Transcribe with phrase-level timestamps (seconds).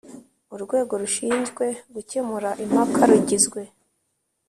[0.55, 3.61] Urwego rushinzwe gucyemura impaka rugizwe